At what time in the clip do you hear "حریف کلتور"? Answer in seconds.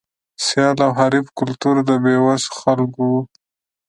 0.99-1.75